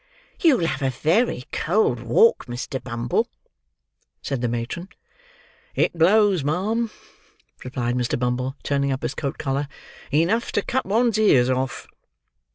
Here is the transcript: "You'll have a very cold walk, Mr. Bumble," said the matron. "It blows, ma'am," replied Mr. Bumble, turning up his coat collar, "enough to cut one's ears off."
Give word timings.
"You'll 0.39 0.65
have 0.65 0.81
a 0.81 0.89
very 0.89 1.43
cold 1.51 1.99
walk, 2.01 2.47
Mr. 2.47 2.83
Bumble," 2.83 3.27
said 4.23 4.41
the 4.41 4.47
matron. 4.47 4.89
"It 5.75 5.95
blows, 5.95 6.43
ma'am," 6.43 6.89
replied 7.63 7.93
Mr. 7.93 8.17
Bumble, 8.17 8.55
turning 8.63 8.91
up 8.91 9.03
his 9.03 9.13
coat 9.13 9.37
collar, 9.37 9.67
"enough 10.11 10.51
to 10.53 10.63
cut 10.63 10.87
one's 10.87 11.19
ears 11.19 11.51
off." 11.51 11.85